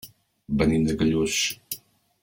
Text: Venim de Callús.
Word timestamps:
Venim 0.61 0.87
de 0.87 0.97
Callús. 1.03 1.39